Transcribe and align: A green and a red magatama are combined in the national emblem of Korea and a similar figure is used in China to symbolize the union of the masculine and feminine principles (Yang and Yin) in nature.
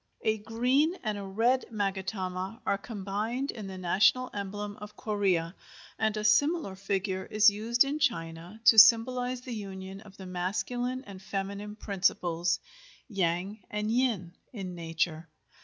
A 0.23 0.39
green 0.39 0.95
and 1.03 1.15
a 1.19 1.23
red 1.23 1.65
magatama 1.71 2.59
are 2.65 2.79
combined 2.79 3.51
in 3.51 3.67
the 3.67 3.77
national 3.77 4.31
emblem 4.33 4.75
of 4.77 4.97
Korea 4.97 5.53
and 5.99 6.17
a 6.17 6.23
similar 6.23 6.75
figure 6.75 7.25
is 7.29 7.51
used 7.51 7.83
in 7.83 7.99
China 7.99 8.59
to 8.65 8.79
symbolize 8.79 9.41
the 9.41 9.53
union 9.53 10.01
of 10.01 10.17
the 10.17 10.25
masculine 10.25 11.03
and 11.03 11.21
feminine 11.21 11.75
principles 11.75 12.59
(Yang 13.09 13.59
and 13.69 13.91
Yin) 13.91 14.33
in 14.51 14.73
nature. 14.73 15.29